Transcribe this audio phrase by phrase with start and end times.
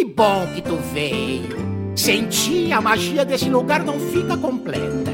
[0.00, 1.58] Que bom que tu veio.
[1.94, 5.09] Sem ti, a magia desse lugar não fica completa.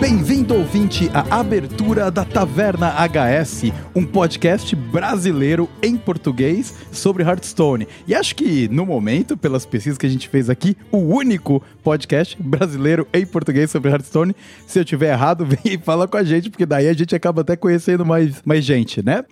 [0.00, 7.88] Bem-vindo, ouvinte, à abertura da Taverna HS, um podcast brasileiro em português sobre Hearthstone.
[8.06, 12.40] E acho que, no momento, pelas pesquisas que a gente fez aqui, o único podcast
[12.40, 14.36] brasileiro em português sobre Hearthstone.
[14.68, 17.40] Se eu tiver errado, vem e fala com a gente, porque daí a gente acaba
[17.40, 19.24] até conhecendo mais, mais gente, né?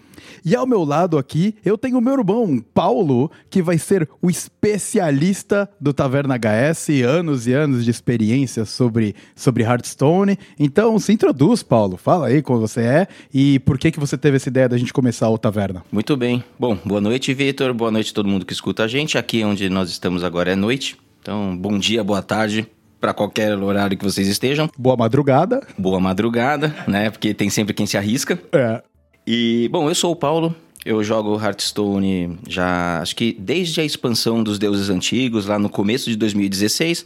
[0.44, 4.30] E ao meu lado aqui, eu tenho o meu irmão, Paulo, que vai ser o
[4.30, 10.38] especialista do Taverna HS, anos e anos de experiência sobre, sobre Hearthstone.
[10.58, 11.96] Então, se introduz, Paulo.
[11.96, 14.92] Fala aí como você é e por que, que você teve essa ideia da gente
[14.92, 15.84] começar o Taverna.
[15.92, 16.42] Muito bem.
[16.58, 17.74] Bom, boa noite, Vitor.
[17.74, 19.18] Boa noite a todo mundo que escuta a gente.
[19.18, 20.96] Aqui onde nós estamos agora é noite.
[21.20, 22.68] Então, bom dia, boa tarde,
[23.00, 24.70] para qualquer horário que vocês estejam.
[24.78, 25.66] Boa madrugada.
[25.76, 27.10] Boa madrugada, né?
[27.10, 28.38] Porque tem sempre quem se arrisca.
[28.52, 28.82] É.
[29.26, 30.54] E, bom, eu sou o Paulo.
[30.84, 36.08] Eu jogo Hearthstone já, acho que desde a expansão dos Deuses Antigos, lá no começo
[36.08, 37.04] de 2016.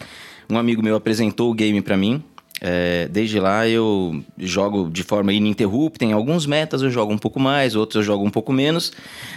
[0.50, 2.22] Um amigo meu apresentou o game para mim.
[2.60, 6.04] É, desde lá eu jogo de forma ininterrupta.
[6.04, 8.92] Em alguns metas eu jogo um pouco mais, outros eu jogo um pouco menos.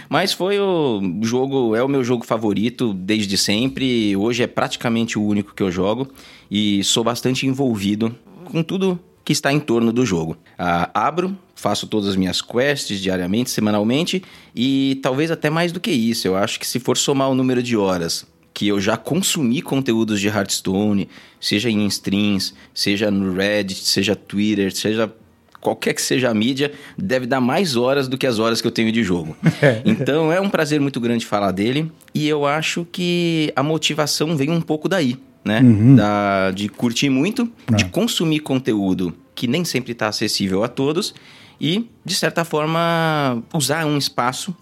[0.08, 4.14] Mas foi o jogo, é o meu jogo favorito desde sempre.
[4.16, 6.08] Hoje é praticamente o único que eu jogo
[6.50, 8.14] e sou bastante envolvido
[8.44, 10.36] com tudo que está em torno do jogo.
[10.58, 14.22] Ah, abro, faço todas as minhas quests diariamente, semanalmente
[14.54, 16.28] e talvez até mais do que isso.
[16.28, 20.20] Eu acho que se for somar o número de horas que eu já consumi conteúdos
[20.20, 21.08] de Hearthstone,
[21.40, 25.12] seja em streams, seja no Reddit, seja Twitter, seja
[25.60, 28.70] qualquer que seja a mídia, deve dar mais horas do que as horas que eu
[28.70, 29.36] tenho de jogo.
[29.84, 34.50] então é um prazer muito grande falar dele e eu acho que a motivação vem
[34.50, 35.60] um pouco daí, né?
[35.60, 35.96] Uhum.
[35.96, 37.74] Da, de curtir muito, ah.
[37.74, 41.12] de consumir conteúdo que nem sempre está acessível a todos
[41.60, 44.54] e, de certa forma, usar um espaço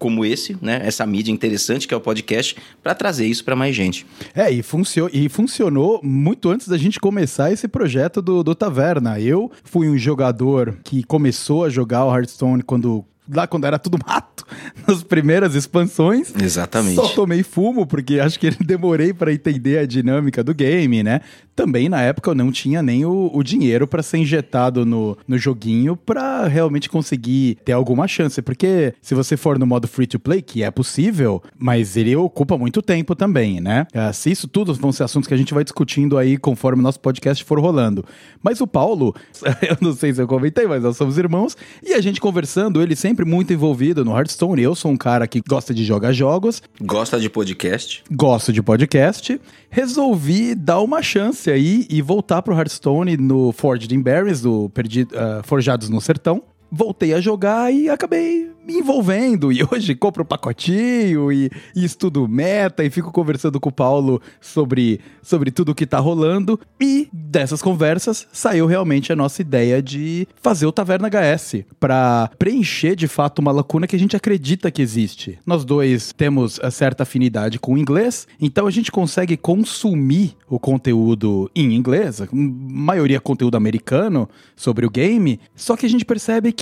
[0.00, 0.80] como esse, né?
[0.82, 4.06] Essa mídia interessante que é o podcast, para trazer isso para mais gente.
[4.34, 9.20] É, e, funcio e funcionou muito antes da gente começar esse projeto do, do Taverna.
[9.20, 13.98] Eu fui um jogador que começou a jogar o Hearthstone quando lá quando era tudo
[14.04, 14.44] mato,
[14.86, 16.32] nas primeiras expansões.
[16.40, 16.96] Exatamente.
[16.96, 21.20] Só tomei fumo, porque acho que demorei para entender a dinâmica do game, né?
[21.60, 25.36] Também na época eu não tinha nem o, o dinheiro para ser injetado no, no
[25.36, 28.40] joguinho para realmente conseguir ter alguma chance.
[28.40, 32.56] Porque se você for no modo free to play, que é possível, mas ele ocupa
[32.56, 33.86] muito tempo também, né?
[33.94, 36.82] Uh, se isso tudo vão ser assuntos que a gente vai discutindo aí conforme o
[36.82, 38.06] nosso podcast for rolando.
[38.42, 39.14] Mas o Paulo,
[39.60, 42.96] eu não sei se eu comentei, mas nós somos irmãos, e a gente conversando, ele
[42.96, 44.62] sempre muito envolvido no Hearthstone.
[44.62, 46.62] Eu sou um cara que gosta de jogar jogos.
[46.80, 48.02] Gosta de podcast.
[48.10, 49.38] Gosto de podcast.
[49.68, 55.14] Resolvi dar uma chance aí e voltar pro Hearthstone no Forged in Berries, do Perdido,
[55.14, 56.42] uh, Forjados no Sertão.
[56.70, 59.52] Voltei a jogar e acabei me envolvendo.
[59.52, 65.00] E hoje compro pacotinho e, e estudo meta e fico conversando com o Paulo sobre,
[65.22, 66.58] sobre tudo que tá rolando.
[66.80, 72.94] E dessas conversas saiu realmente a nossa ideia de fazer o Taverna HS para preencher
[72.94, 75.38] de fato uma lacuna que a gente acredita que existe.
[75.44, 81.50] Nós dois temos certa afinidade com o inglês, então a gente consegue consumir o conteúdo
[81.54, 86.59] em inglês, maioria conteúdo americano sobre o game, só que a gente percebe que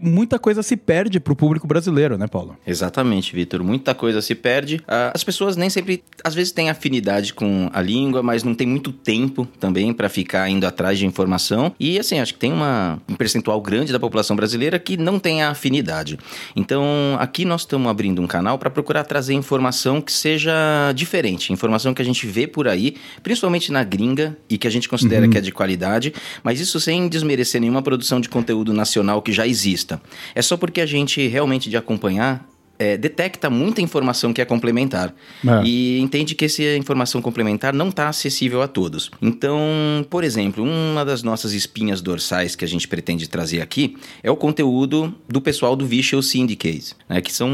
[0.00, 2.56] muita coisa se perde pro público brasileiro, né, Paulo?
[2.66, 3.62] Exatamente, Vitor.
[3.62, 4.80] Muita coisa se perde.
[4.86, 8.66] Ah, as pessoas nem sempre, às vezes, têm afinidade com a língua, mas não tem
[8.66, 11.74] muito tempo também para ficar indo atrás de informação.
[11.78, 15.42] E, assim, acho que tem uma, um percentual grande da população brasileira que não tem
[15.42, 16.18] a afinidade.
[16.54, 20.52] Então, aqui nós estamos abrindo um canal para procurar trazer informação que seja
[20.94, 24.88] diferente, informação que a gente vê por aí, principalmente na gringa e que a gente
[24.88, 25.30] considera uhum.
[25.30, 26.12] que é de qualidade,
[26.42, 30.00] mas isso sem desmerecer nenhuma produção de conteúdo nacional que já exista.
[30.34, 32.48] É só porque a gente realmente de acompanhar,
[32.80, 35.14] é, detecta muita informação que é complementar
[35.46, 35.62] é.
[35.62, 39.10] e entende que essa informação complementar não está acessível a todos.
[39.20, 39.60] Então,
[40.08, 44.36] por exemplo, uma das nossas espinhas dorsais que a gente pretende trazer aqui é o
[44.36, 47.50] conteúdo do pessoal do Visual Syndicate, né, que são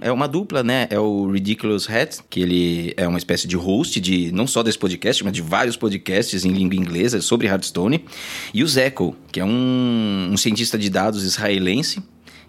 [0.00, 0.86] é uma dupla, né?
[0.88, 4.78] É o Ridiculous Hat, que ele é uma espécie de host de não só desse
[4.78, 8.02] podcast, mas de vários podcasts em língua inglesa sobre Hearthstone,
[8.54, 12.02] e o Zeco, que é um, um cientista de dados israelense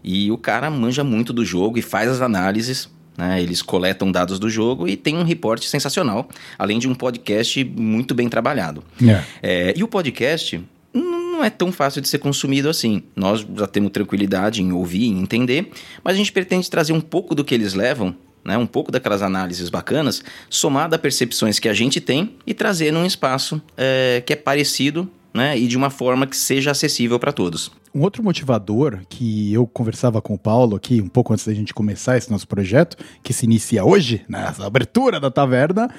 [0.08, 2.88] e o cara manja muito do jogo e faz as análises.
[3.18, 3.42] Né?
[3.42, 6.30] Eles coletam dados do jogo e tem um reporte sensacional,
[6.60, 8.84] além de um podcast muito bem trabalhado.
[9.02, 9.26] Yeah.
[9.42, 10.62] É, e o podcast
[10.94, 13.02] não é tão fácil de ser consumido assim.
[13.16, 15.72] Nós já temos tranquilidade em ouvir e entender,
[16.04, 19.24] mas a gente pretende trazer um pouco do que eles levam né, um pouco daquelas
[19.24, 24.34] análises bacanas, somada a percepções que a gente tem e trazer num espaço é, que
[24.34, 27.72] é parecido né, e de uma forma que seja acessível para todos.
[27.96, 31.74] Um outro motivador que eu conversava com o Paulo aqui um pouco antes da gente
[31.74, 35.90] começar esse nosso projeto, que se inicia hoje, nessa abertura da taverna,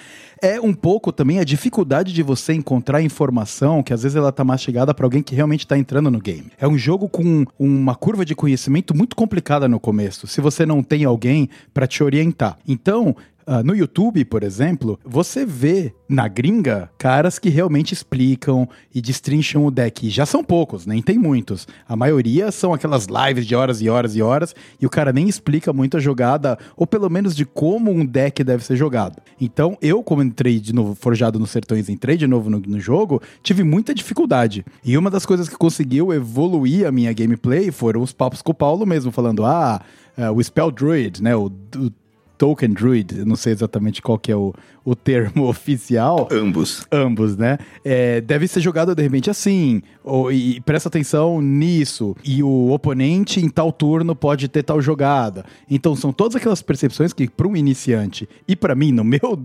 [0.42, 4.44] é um pouco também a dificuldade de você encontrar informação que às vezes ela tá
[4.44, 6.52] mastigada para alguém que realmente está entrando no game.
[6.58, 10.82] É um jogo com uma curva de conhecimento muito complicada no começo, se você não
[10.82, 12.58] tem alguém para te orientar.
[12.68, 13.16] Então,
[13.48, 19.64] Uh, no YouTube, por exemplo, você vê na gringa caras que realmente explicam e destrincham
[19.64, 20.10] o deck.
[20.10, 21.68] já são poucos, nem tem muitos.
[21.88, 25.28] A maioria são aquelas lives de horas e horas e horas e o cara nem
[25.28, 29.22] explica muito a jogada, ou pelo menos de como um deck deve ser jogado.
[29.40, 33.22] Então, eu, como entrei de novo, forjado nos sertões, entrei de novo no, no jogo,
[33.44, 34.66] tive muita dificuldade.
[34.84, 38.54] E uma das coisas que conseguiu evoluir a minha gameplay foram os papos com o
[38.54, 39.80] Paulo mesmo, falando: ah.
[40.18, 41.36] Uh, o Spell Druid, né?
[41.36, 41.90] O, o
[42.38, 44.54] Token Druid, não sei exatamente qual que é o,
[44.84, 46.28] o termo oficial.
[46.30, 46.86] Ambos.
[46.90, 47.58] Ambos, né?
[47.84, 52.16] É, deve ser jogado de repente assim, ou, e, presta atenção nisso.
[52.24, 55.44] E o oponente em tal turno pode ter tal jogada.
[55.68, 59.38] Então são todas aquelas percepções que para um iniciante e para mim, no meu,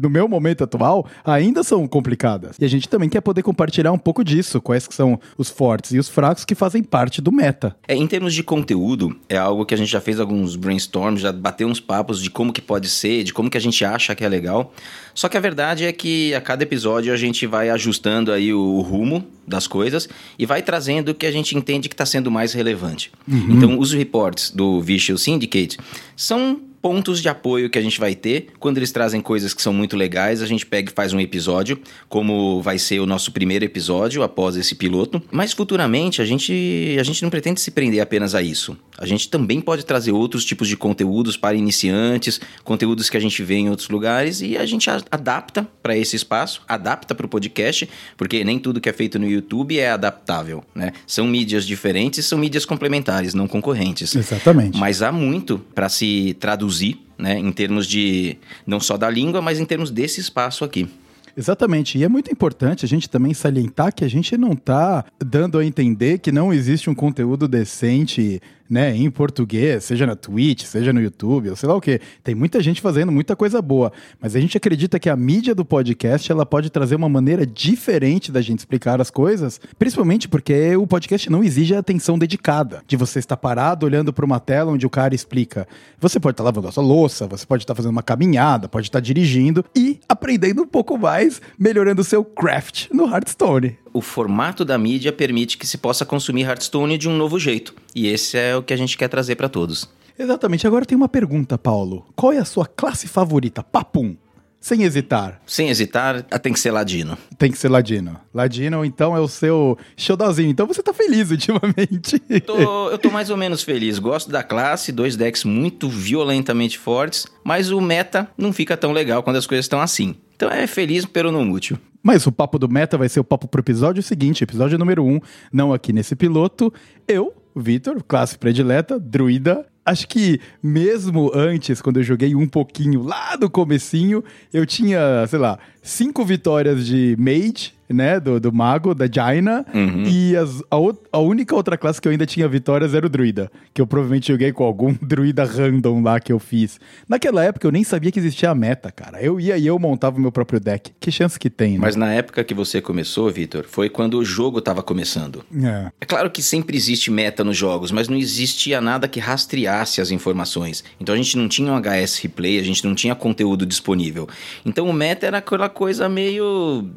[0.00, 2.56] no meu momento atual, ainda são complicadas.
[2.60, 5.92] E a gente também quer poder compartilhar um pouco disso, quais que são os fortes
[5.92, 7.76] e os fracos que fazem parte do meta.
[7.88, 11.32] É, em termos de conteúdo, é algo que a gente já fez alguns brainstorms, já
[11.32, 14.24] bateu uns papos de como que pode ser, de como que a gente acha que
[14.24, 14.74] é legal.
[15.14, 18.80] Só que a verdade é que a cada episódio a gente vai ajustando aí o
[18.80, 22.52] rumo das coisas e vai trazendo o que a gente entende que está sendo mais
[22.52, 23.12] relevante.
[23.28, 23.46] Uhum.
[23.50, 25.78] Então, os reports do Visual Syndicate
[26.16, 28.46] são pontos de apoio que a gente vai ter.
[28.60, 31.80] Quando eles trazem coisas que são muito legais, a gente pega e faz um episódio,
[32.08, 35.20] como vai ser o nosso primeiro episódio após esse piloto.
[35.32, 38.76] Mas futuramente a gente, a gente não pretende se prender apenas a isso.
[38.96, 43.42] A gente também pode trazer outros tipos de conteúdos para iniciantes, conteúdos que a gente
[43.42, 47.88] vê em outros lugares e a gente adapta para esse espaço, adapta para o podcast,
[48.16, 50.92] porque nem tudo que é feito no YouTube é adaptável, né?
[51.04, 54.14] São mídias diferentes, são mídias complementares, não concorrentes.
[54.14, 54.78] Exatamente.
[54.78, 56.75] Mas há muito para se traduzir
[57.18, 58.36] né, em termos de
[58.66, 60.88] não só da língua, mas em termos desse espaço aqui.
[61.36, 61.98] Exatamente.
[61.98, 65.64] E é muito importante a gente também salientar que a gente não está dando a
[65.64, 71.00] entender que não existe um conteúdo decente né, em português, seja na Twitch, seja no
[71.00, 72.00] YouTube, ou sei lá o que.
[72.22, 75.64] Tem muita gente fazendo muita coisa boa, mas a gente acredita que a mídia do
[75.64, 80.86] podcast ela pode trazer uma maneira diferente da gente explicar as coisas, principalmente porque o
[80.86, 84.86] podcast não exige a atenção dedicada, de você estar parado olhando para uma tela onde
[84.86, 85.66] o cara explica.
[86.00, 89.00] Você pode estar lavando a sua louça, você pode estar fazendo uma caminhada, pode estar
[89.00, 94.76] dirigindo e aprendendo um pouco mais, melhorando o seu craft no Hearthstone o formato da
[94.76, 97.74] mídia permite que se possa consumir Hearthstone de um novo jeito.
[97.94, 99.88] E esse é o que a gente quer trazer para todos.
[100.18, 100.66] Exatamente.
[100.66, 102.04] Agora tem uma pergunta, Paulo.
[102.14, 103.62] Qual é a sua classe favorita?
[103.62, 104.14] Papum.
[104.60, 105.40] Sem hesitar.
[105.46, 107.16] Sem hesitar, tem que ser Ladino.
[107.38, 108.18] Tem que ser Ladino.
[108.34, 110.50] Ladino, então, é o seu showdownzinho.
[110.50, 112.18] Então você tá feliz ultimamente.
[112.44, 113.98] Tô, eu tô mais ou menos feliz.
[113.98, 119.22] Gosto da classe, dois decks muito violentamente fortes, mas o meta não fica tão legal
[119.22, 120.16] quando as coisas estão assim.
[120.36, 121.78] Então é feliz, pero não útil.
[122.02, 125.14] Mas o papo do meta vai ser o papo pro episódio seguinte, episódio número 1,
[125.14, 125.20] um,
[125.52, 126.72] não aqui nesse piloto.
[127.08, 129.66] Eu, Vitor, classe predileta, druida.
[129.84, 134.22] Acho que mesmo antes, quando eu joguei um pouquinho lá do comecinho,
[134.52, 140.04] eu tinha, sei lá, cinco vitórias de mage, né, do, do mago, da Jaina, uhum.
[140.06, 140.76] e as, a,
[141.12, 144.28] a, única outra classe que eu ainda tinha vitórias era o druida, que eu provavelmente
[144.28, 146.80] joguei com algum druida random lá que eu fiz.
[147.08, 149.22] Naquela época eu nem sabia que existia a meta, cara.
[149.22, 150.92] Eu ia e eu montava o meu próprio deck.
[150.98, 151.78] Que chance que tem, né?
[151.80, 155.44] Mas na época que você começou, Vitor, foi quando o jogo tava começando.
[155.62, 155.90] É.
[156.00, 160.10] é claro que sempre existe meta nos jogos, mas não existia nada que rastreasse as
[160.10, 160.82] informações.
[161.00, 164.28] Então a gente não tinha um HS replay, a gente não tinha conteúdo disponível.
[164.64, 166.88] Então o meta era aquela coisa meio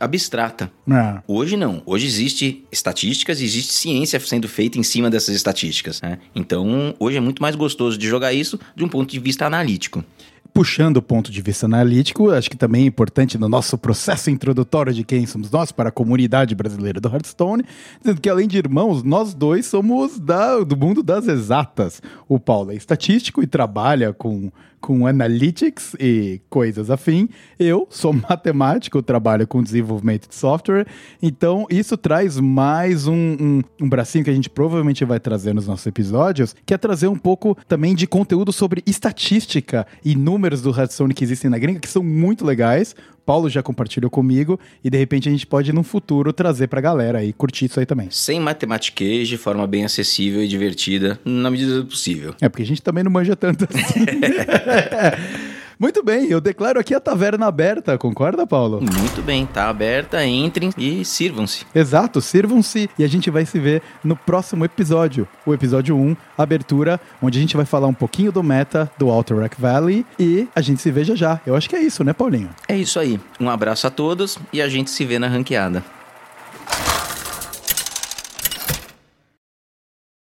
[0.00, 0.70] abstrata.
[0.88, 1.20] É.
[1.26, 1.82] Hoje não.
[1.84, 6.00] Hoje existe estatísticas, existe ciência sendo feita em cima dessas estatísticas.
[6.00, 6.20] Né?
[6.36, 10.04] Então, hoje é muito mais gostoso de jogar isso de um ponto de vista analítico.
[10.58, 14.92] Puxando o ponto de vista analítico, acho que também é importante no nosso processo introdutório
[14.92, 17.62] de quem somos nós para a comunidade brasileira do Hearthstone,
[18.00, 22.02] dizendo que além de irmãos, nós dois somos da, do mundo das exatas.
[22.28, 24.50] O Paulo é estatístico e trabalha com
[24.80, 27.28] com analytics e coisas afim.
[27.58, 30.86] Eu sou matemático, trabalho com desenvolvimento de software,
[31.22, 35.66] então isso traz mais um, um, um, bracinho que a gente provavelmente vai trazer nos
[35.66, 40.70] nossos episódios, que é trazer um pouco também de conteúdo sobre estatística e números do
[40.70, 42.94] Hearthstone que existem na gringa, que são muito legais.
[43.26, 47.22] Paulo já compartilhou comigo e de repente a gente pode no futuro trazer pra galera
[47.22, 48.08] e curtir isso aí também.
[48.10, 52.34] Sem matematiquez, de forma bem acessível e divertida, na medida do possível.
[52.40, 54.06] É, porque a gente também não manja tanto assim.
[55.78, 58.80] Muito bem, eu declaro aqui a taverna aberta, concorda, Paulo?
[58.80, 61.64] Muito bem, tá aberta, entrem e sirvam-se.
[61.72, 67.00] Exato, sirvam-se e a gente vai se ver no próximo episódio, o episódio 1, abertura,
[67.22, 70.60] onde a gente vai falar um pouquinho do meta do Outer Rack Valley e a
[70.60, 71.40] gente se vê já já.
[71.46, 72.50] Eu acho que é isso, né, Paulinho?
[72.66, 73.20] É isso aí.
[73.38, 75.84] Um abraço a todos e a gente se vê na ranqueada.